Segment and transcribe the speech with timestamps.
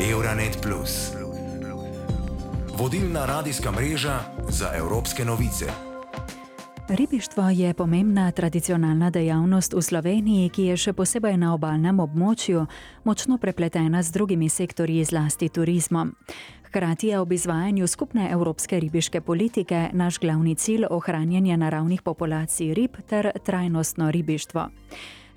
[0.00, 0.66] Euronet.
[2.78, 5.66] Vodilna radijska mreža za evropske novice.
[6.88, 12.66] Ribištvo je pomembna tradicionalna dejavnost v Sloveniji, ki je še posebej na obalnem območju
[13.04, 16.14] močno prepletena z drugimi sektorji, zlasti turizmom.
[16.62, 22.96] Hkrati je ob izvajanju skupne evropske ribiške politike naš glavni cilj ohranjanje naravnih populacij rib
[23.06, 24.68] ter trajnostno ribištvo.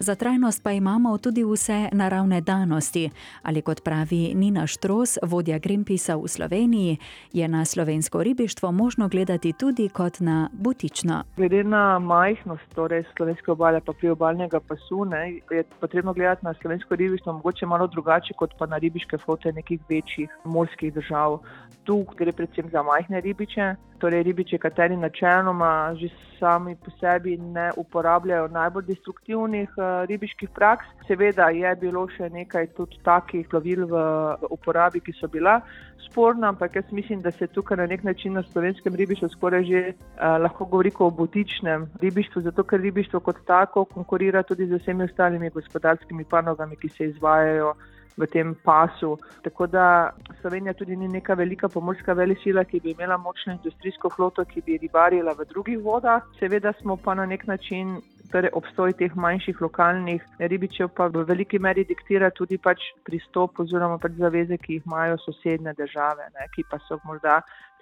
[0.01, 3.09] Za trajnost pa imamo tudi vse naravne danosti,
[3.43, 6.97] ali kot pravi Nina Štros, vodja Greenpeacea v Sloveniji,
[7.33, 11.23] je na slovensko ribištvo možno gledati tudi kot na butično.
[11.37, 16.95] Glede na majhnost torej slovenske obale, pa priobalnega pasu, ne, je potrebno gledati na slovensko
[16.95, 21.39] ribištvo mogoče malo drugače kot pa na ribiške flote nekih večjih morskih držav.
[21.83, 26.09] Tu gre predvsem za majhne ribiče, torej ribiče, kateri načeloma že
[26.39, 30.85] sami po sebi ne uporabljajo najbolj destruktivnih uh, ribiških praks.
[31.07, 34.03] Seveda je bilo še nekaj tudi takih plovil v,
[34.49, 35.59] uporabi, ki so bila
[36.07, 39.81] sporna, ampak jaz mislim, da se tukaj na nek način na slovenskem ribištvu skoraj že
[39.93, 45.03] uh, lahko govori o botičnem ribištvu, zato ker ribištvo kot tako konkurira tudi z vsemi
[45.03, 47.73] ostalimi gospodarskimi panogami, ki se izvajajo
[48.17, 49.17] v tem pasu.
[49.43, 54.45] Tako da Slovenija tudi ni neka velika pomorska velesila, ki bi imela močno industrijsko floto,
[54.45, 56.21] ki bi ribarila v drugih vodah.
[56.39, 58.01] Seveda smo pa na nek način.
[58.31, 63.97] Torej, obstoj teh manjših lokalnih ribičev pa v veliki meri diktira tudi pač pristop oziroma
[63.99, 67.41] pač zaveze, ki jih imajo sosednje države, ne, ki pa so morda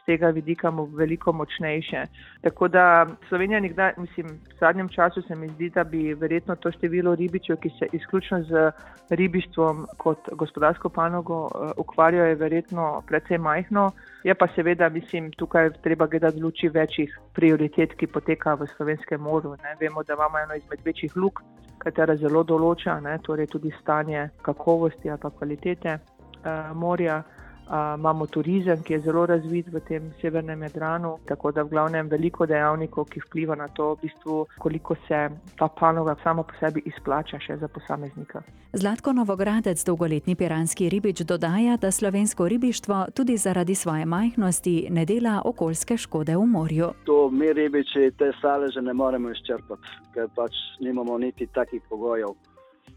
[0.10, 2.04] tega vidika veliko močnejše.
[2.42, 6.72] Tako da Slovenija, nikdaj, mislim, v zadnjem času se mi zdi, da bi verjetno to
[6.72, 8.72] število ribičev, ki se izključno z
[9.10, 13.92] ribištvom kot gospodarsko panogo uh, ukvarjajo, je verjetno precej majhno.
[14.24, 19.22] Je pa seveda, mislim, tukaj treba gledati v luči večjih prioritet, ki poteka v slovenskem
[19.22, 19.56] morju.
[19.64, 19.76] Ne.
[19.80, 21.42] Vemo, da imamo eno izmed večjih luk,
[21.78, 27.24] katera zelo določa, ne, torej tudi stanje kakovosti ali kvalitete uh, morja.
[27.70, 32.46] Imamo turizem, ki je zelo razvit v tem severnem Jadranu, tako da v glavnem veliko
[32.50, 35.20] dejavnikov, ki vpliva na to, v bistvu, koliko se
[35.58, 38.42] ta panoga sama po sebi izplača še za posameznika.
[38.74, 45.42] Zlatko Novogradec, dolgoletni piranski ribič, dodaja, da slovensko ribištvo tudi zaradi svoje majhnosti ne dela
[45.46, 46.92] okoljske škode v morju.
[47.06, 52.34] To mi ribiči te saleže ne moremo izčrpati, ker pač nimamo niti takih pogojev.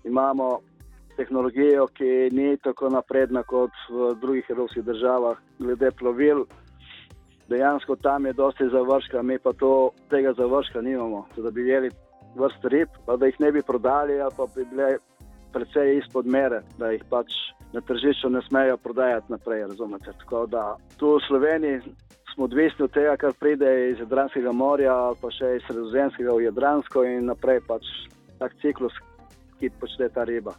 [0.04, 0.58] Imamo
[1.22, 6.44] tehnologijo, ki ni tako napredna kot v drugih evropskih državah, glede plovil.
[7.48, 11.90] Dejansko tam je dosti završka, mi pa to, tega završka nimamo, da bi jeli
[12.34, 14.96] vrst rib, pa da jih ne bi prodali, ali pa bi bile
[15.52, 17.34] precej izpod mere, da jih pač
[17.72, 19.66] na tržišču ne smejo prodajati naprej.
[19.68, 20.16] Razumete?
[20.24, 20.64] Tako da
[20.98, 21.80] tu v Sloveniji
[22.34, 27.04] smo odvisni od tega, kar pride iz Jadranskega morja, pa še iz Sredozemskega v Jadransko
[27.04, 27.88] in naprej pač
[28.40, 28.96] tak ciklus,
[29.60, 30.56] ki počne ta riba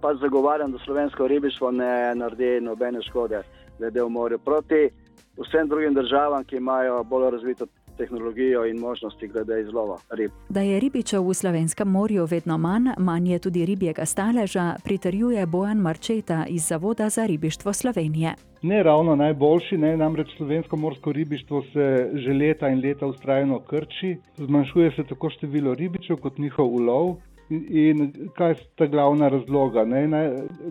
[0.00, 3.42] pač zagovarjam, da slovensko ribištvo ne naredi nobene škode,
[3.78, 4.38] glede v morju.
[4.38, 4.88] Proti
[5.36, 7.66] vsem drugim državam, ki imajo bolj razvito
[7.98, 10.30] tehnologijo in možnosti glede izlova rib.
[10.48, 15.78] Da je ribičev v slovenskem morju vedno manj, manj je tudi ribjega staleža, pritrjuje Bojan
[15.78, 18.34] Marčeta iz Zavoda za ribištvo Slovenije.
[18.62, 24.16] Ne ravno najboljši, ne, namreč slovensko morsko ribištvo se že leta in leta ustrajno krči,
[24.36, 27.16] zmanjšuje se tako število ribičev kot njihov ulov.
[27.50, 28.00] In
[28.36, 29.84] kaj sta glavna razloga?
[29.84, 30.02] Ne?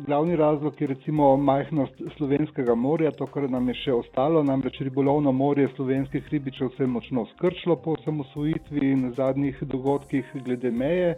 [0.06, 5.32] Glavni razlog je recimo majhnost slovenskega morja, to, kar nam je še ostalo, namreč ribolovno
[5.34, 11.16] morje slovenskih ribičev se je močno skrčilo po osamosvojitvi in zadnjih dogodkih glede meje.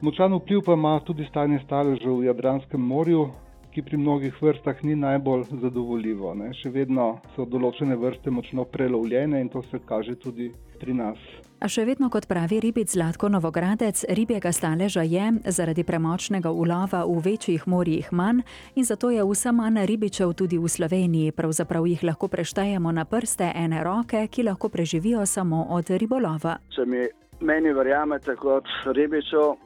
[0.00, 3.26] Močan vpliv pa ima tudi stanje staležev v Jadranskem morju,
[3.74, 6.34] ki pri mnogih vrstah ni najbolj zadovoljivo.
[6.38, 6.52] Ne?
[6.54, 10.52] Še vedno so določene vrste močno prelovljene in to se kaže tudi
[10.84, 11.18] pri nas.
[11.64, 17.22] A še vedno, kot pravi ribic Zlatko Novogradec, ribjega staleža je zaradi premočnega ulova v
[17.24, 18.42] večjih morjih manj
[18.76, 21.32] in zato je vse manj ribičev tudi v Sloveniji.
[21.32, 26.58] Pravzaprav jih lahko preštejemo na prste ene roke, ki lahko preživijo samo od ribolova.
[26.74, 27.06] Če mi
[27.40, 29.56] meni verjamete kot ribičev,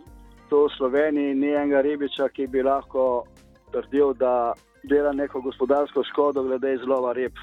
[0.53, 3.25] to v Sloveniji ni enega ribiča, ki bi lahko
[3.75, 4.55] trdil, da
[4.87, 7.35] dela neko gospodarsko škodo glede izlova rib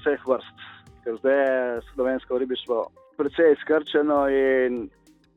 [0.00, 0.64] vseh vrst.
[1.04, 1.60] Ker zdaj je
[1.92, 2.80] slovensko ribištvo
[3.18, 4.86] precej skrčeno in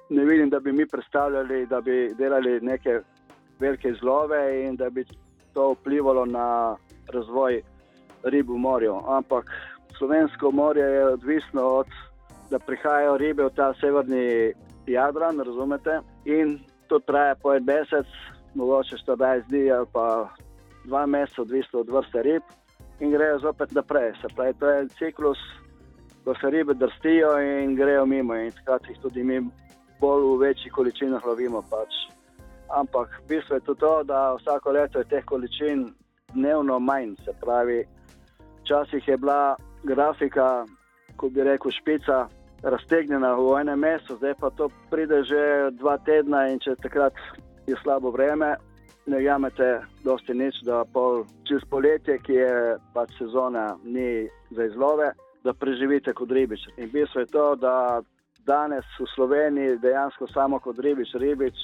[0.09, 2.99] ne vidim, da bi mi predstavljali, da bi delali neke
[3.59, 5.05] velike izlove in da bi
[5.53, 6.75] to vplivalo na
[7.13, 7.61] razvoj
[8.23, 8.95] rib v morju.
[9.07, 9.51] Ampak
[9.97, 12.11] slovensko morje je odvisno od tega,
[12.51, 14.51] da prihajajo ribe v ta severni
[14.87, 16.01] Jadran, razumete?
[16.25, 18.07] In to traja po en mesec,
[18.55, 20.29] mogoče 14 dni ali pa
[20.83, 22.43] dva meseca, odvisno od vrste rib,
[22.99, 24.11] in grejo zopet naprej.
[24.21, 25.39] Se pravi, to je ciklus
[26.23, 29.39] ko se ribe drstijo in grejo mimo, in takrat jih tudi mi
[29.99, 31.61] bolj v večjih količinah lovimo.
[31.69, 31.93] Pač.
[32.69, 35.89] Ampak bistvo je tudi to, da vsako leto je teh količin
[36.33, 37.15] dnevno manj.
[37.25, 37.85] Se pravi,
[38.61, 40.65] včasih je bila grafika,
[41.15, 42.27] ko bi rekel, špica
[42.63, 47.13] raztegnjena v enem mesecu, zdaj pa to pride že dva tedna in če takrat
[47.67, 48.55] je slabo vreme,
[49.05, 55.11] ne jamete, dosti nič, da pol čez poletje, ki je pač sezona, ni za izlove,
[55.43, 56.59] da preživite kot ribič.
[56.77, 58.01] In bistvo je to, da
[58.45, 61.57] danes v Sloveniji dejansko samo kot ribič, ribič,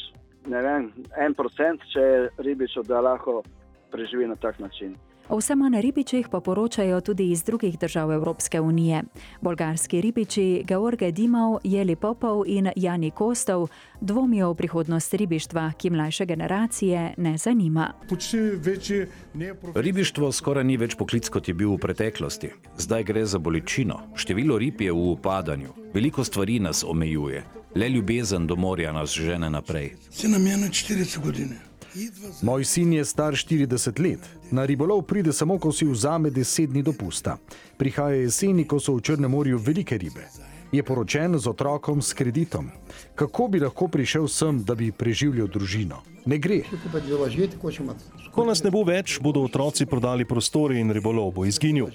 [0.48, 3.42] ne vem, en procent, če je ribič, da lahko
[3.92, 4.96] preživi na tak način.
[5.30, 9.04] O vsem na ribičih pa poročajo tudi iz drugih držav Evropske unije.
[9.42, 13.68] Bolgarski ribiči George Dimov, Jeli Popov in Jani Kostov
[14.02, 17.94] dvomijo v prihodnost ribištva, ki mlajše generacije ne zanima.
[19.76, 22.50] Ribištvo skoraj ni več poklic, kot je bil v preteklosti.
[22.78, 24.00] Zdaj gre za bolečino.
[24.16, 25.74] Število rib je v upadanju.
[25.94, 27.44] Veliko stvari nas omejuje.
[27.76, 29.96] Le ljubezen do morja nas žene naprej.
[30.10, 31.68] Se nam je na 40 godine.
[32.42, 34.20] Moj sin je star 40 let.
[34.52, 37.38] Na ribolov pride samo, ko si vzame 10 dni dopusta.
[37.78, 40.28] Prihaja jeseni, ko so v Črnem morju velike ribe.
[40.72, 42.70] Je poročen z otrokom s kreditom.
[43.16, 46.02] Kako bi lahko prišel sem, da bi preživljal družino?
[46.26, 46.62] Ne gre.
[48.32, 51.88] Ko nas ne bo več, bodo otroci prodali prostore in ribolov bo izginil.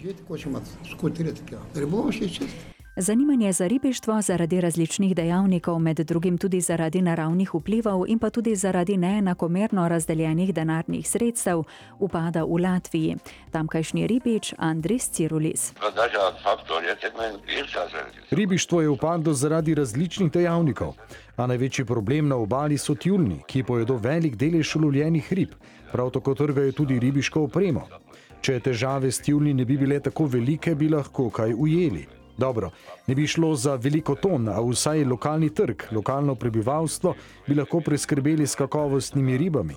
[2.97, 8.57] Zanimanje za ribištvo zaradi različnih dejavnikov, med drugim tudi zaradi naravnih vplivov in pa tudi
[8.57, 11.63] zaradi neenakomerno razdeljenih denarnih sredstev,
[11.99, 13.17] upada v Latviji.
[13.51, 15.73] Tamkajšnji ribič Andris Cirulis.
[18.31, 20.95] Ribištvo je upadlo zaradi različnih dejavnikov,
[21.37, 25.49] a največji problem na obali so tjulni, ki pojedo velik delež ulovljenih rib,
[25.93, 27.89] prav tako trgajo tudi ribiško opremo.
[28.41, 32.22] Če težave s tjulni ne bi bile tako velike, bi lahko kaj ujeli.
[32.39, 32.71] Dobro,
[33.07, 37.15] ne bi šlo za veliko ton, a vsaj lokalni trg, lokalno prebivalstvo
[37.47, 39.75] bi lahko preskrbeli s kakovostnimi ribami.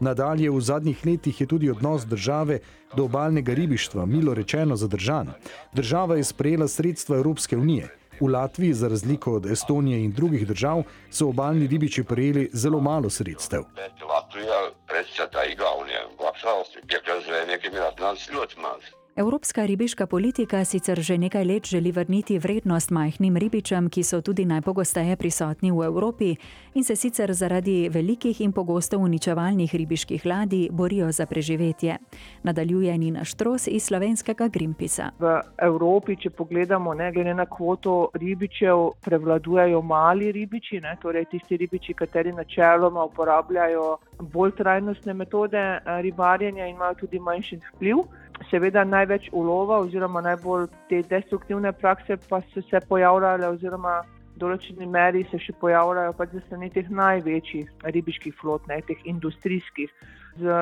[0.00, 2.58] Nadalje v zadnjih letih je tudi odnos države
[2.96, 5.32] do obalnega ribištva, milo rečeno, zadržan.
[5.72, 7.88] Država je sprejela sredstva Evropske unije.
[8.20, 13.10] V Latviji, za razliko od Estonije in drugih držav, so obalni ribiči prejeli zelo malo
[13.10, 13.64] sredstev.
[14.08, 19.05] Latvija, predvsem ta Iglavnija, v Apsavstvi, je kar zdaj nekaj minut nas ļoti maz.
[19.16, 24.44] Evropska ribiška politika sicer že nekaj let želi vrniti vrednost majhnim ribičem, ki so tudi
[24.44, 26.36] najpogosteje prisotni v Evropi
[26.74, 31.96] in se sicer zaradi velikih in pogosto uničevalnih ribiških ladij borijo za preživetje.
[32.42, 35.10] Nadaljuje Nina Štros iz slovenskega Grimpisa.
[35.18, 41.56] V Evropi, če pogledamo, ne glede na kvoto ribičev, prevladujejo mali ribiči, ne, torej tisti
[41.56, 48.04] ribiči, kateri načeloma uporabljajo bolj trajnostne metode ribarjenja in imajo tudi manjši vpliv.
[48.50, 54.02] Seveda največ ulova oziroma najbolj te destruktivne prakse pa so se pojavljale oziroma
[54.34, 59.00] v določeni meri se še pojavljajo pač za strani teh največjih ribiških flot, ne, teh
[59.08, 59.92] industrijskih.
[60.36, 60.52] Z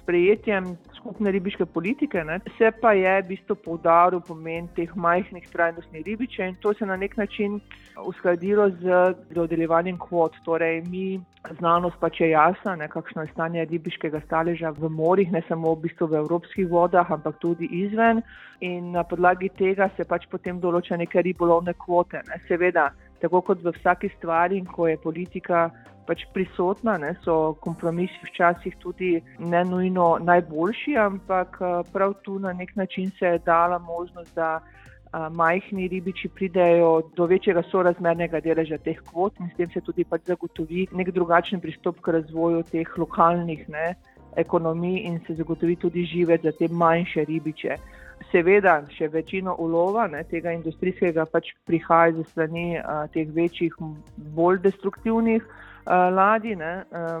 [0.00, 6.04] sprejetjem skupne ribiške politike ne, se pa je v bistvu poudaril pomen teh majhnih trajnostnih
[6.06, 7.60] ribičev in to se na nek način
[8.04, 10.36] uskladilo z dodeljevanjem kvot.
[10.44, 11.20] Torej, mi
[11.58, 15.86] znanost pač je jasna, ne, kakšno je stanje ribiškega staleža v morjih, ne samo v,
[15.86, 18.22] bistvu v evropskih vodah, ampak tudi izven.
[18.60, 22.20] In na podlagi tega se pač potem določa neke ribolovne kvote.
[22.28, 22.40] Ne.
[22.48, 22.90] Seveda,
[23.20, 25.70] tako kot v vsaki stvari, ko je politika
[26.06, 31.58] pač prisotna, ne, so kompromisi včasih tudi ne nujno najboljši, ampak
[31.92, 34.60] prav tu na nek način se je dala možnost, da
[35.12, 40.04] a, majhni ribiči pridejo do večjega sorazmernega deleža teh kvot in s tem se tudi
[40.04, 43.94] pač zagotovi nek drugačen pristop k razvoju teh lokalnih ne,
[44.36, 47.76] ekonomij in se zagotovi tudi živeti za te manjše ribiče.
[48.30, 53.74] Seveda, še večino ulova ne, tega industrijskega pač prihaja ze strani a, teh večjih,
[54.36, 55.42] bolj destruktivnih
[55.86, 56.56] ladij,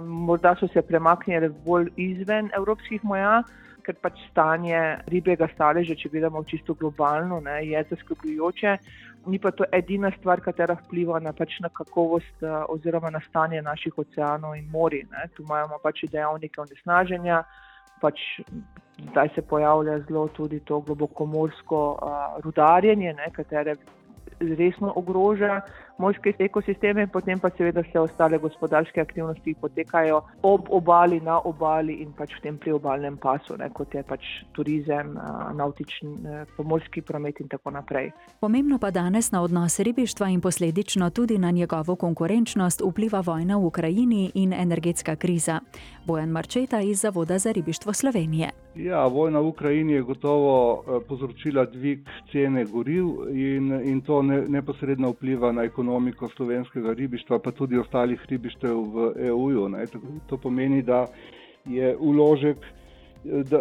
[0.02, 3.42] morda so se premaknili bolj izven evropskih moja,
[3.84, 8.76] ker pač stanje ribjega staleža, če gledamo čisto globalno, ne, je zaskrbljujoče.
[9.26, 13.98] Ni pa to edina stvar, katera vpliva na, pač na kakovost oziroma na stanje naših
[13.98, 15.04] oceanov in morij.
[15.10, 15.26] Ne.
[15.36, 17.42] Tu imamo pač dejavnike onesnaženja,
[18.00, 18.20] pač
[19.10, 21.80] zdaj se pojavlja zelo tudi to globokomorsko
[22.44, 23.76] rudarjenje, ne, katere
[24.40, 25.60] resno ogroža
[25.98, 32.12] morske ekosisteme, potem pa seveda vse ostale gospodarske aktivnosti potekajo ob obali, na obali in
[32.16, 34.24] pač v tem priobalnem pasu, ne, kot je pač
[34.56, 35.12] turizem,
[35.56, 36.14] nautični,
[36.56, 38.10] pomorski promet in tako naprej.
[38.40, 43.66] Pomembno pa danes na odnos ribištva in posledično tudi na njegovo konkurenčnost vpliva vojna v
[43.66, 45.60] Ukrajini in energetska kriza.
[46.06, 48.50] Bojan Marčeta iz Zavoda za ribištvo Slovenije.
[48.74, 52.00] Ja, vojna v Ukrajini je gotovo povzročila dvig
[52.32, 58.20] cene goriv in, in to ne, neposredno vpliva na ekonomiko slovenskega ribištva, pa tudi ostalih
[58.28, 59.66] ribištev v EU-ju.
[60.26, 61.06] To pomeni, da
[61.66, 62.56] je uložek
[63.24, 63.58] da,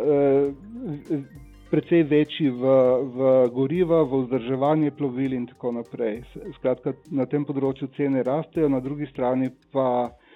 [1.71, 2.61] precej večji v,
[3.09, 6.21] v goriva, v vzdrževanje plovil in tako naprej.
[6.59, 10.28] Skratka, na tem področju cene rastejo, na drugi strani pa Eh,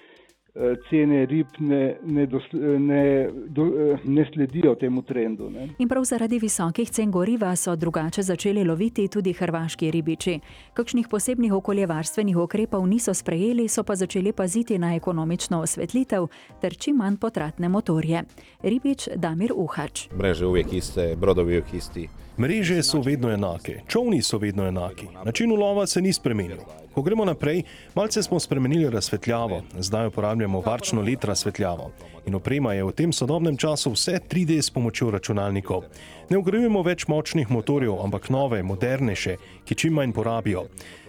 [0.89, 5.49] cene rib ne, ne, dosl, ne, do, eh, ne sledijo temu trendu.
[5.49, 5.67] Ne.
[5.77, 10.39] In prav zaradi visokih cen goriva so drugače začeli loviti tudi hrvaški ribiči.
[10.73, 16.27] Kakšnih posebnih okoljevarstvenih ukrepov niso sprejeli, so pa začeli paziti na ekonomično osvetlitev
[16.61, 18.23] ter čim manj potratne motorje.
[18.63, 20.07] Ribič Damir Uhač.
[20.17, 22.07] Mreže uvijek iste, brodovi uvijek isti.
[22.37, 26.82] Mreže so vedno enake, čovni so vedno enaki, način ulova se ni spremenil.
[26.93, 27.63] Ko gremo naprej,
[27.95, 31.91] malce smo spremenili razsvetljavo, zdaj uporabljamo varčno let razsvetljavo.
[32.25, 35.83] In oprema je v tem sodobnem času vse 3D s pomočjo računalnikov.
[36.29, 40.67] Ne ugrajujemo več močnih motorjev, ampak nove, modernejše, ki čim manj porabijo.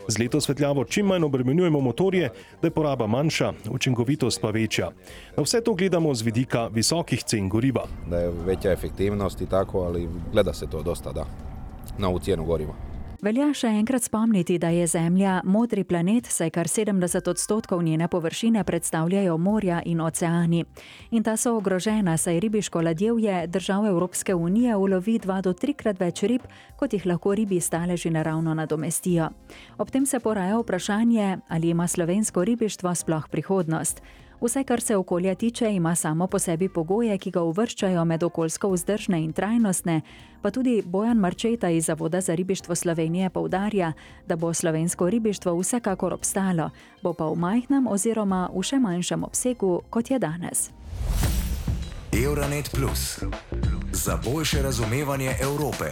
[0.08, 4.90] Z leto svetljavo čim manj obremenjujemo motorje, da je poraba manjša, učinkovitost pa večja.
[5.36, 7.84] Na vse to gledamo z vidika visokih cen goriva.
[8.10, 11.28] Da je večja efektivnost in tako, ali gleda se to dosta, da
[11.98, 12.93] na v ceno goriva.
[13.24, 18.60] Velja še enkrat spomniti, da je Zemlja modri planet, saj kar 70 odstotkov njene površine
[18.68, 20.60] predstavljajo morja in oceani.
[21.16, 26.20] In ta so ogrožena, saj ribiško ladjevje držav Evropske unije ulovi dva do trikrat več
[26.28, 26.44] rib,
[26.76, 29.30] kot jih lahko ribi staleži naravno nadomestijo.
[29.78, 34.04] Ob tem se poraja vprašanje, ali ima slovensko ribištvo sploh prihodnost.
[34.44, 38.68] Vse, kar se okolja tiče, ima samo po sebi pogoje, ki ga uvrščajo med okoljsko
[38.74, 40.00] vzdržne in trajnostne,
[40.42, 43.92] pa tudi Bojan Marčeta iz Zavoda za ribištvo Slovenije povdarja,
[44.26, 46.70] da bo slovensko ribištvo vsekakor obstalo,
[47.02, 50.70] bo pa v majhnem oziroma v še manjšem obsegu, kot je danes.
[52.24, 53.24] Euronet Plus
[53.92, 55.88] za boljše razumevanje Evrope.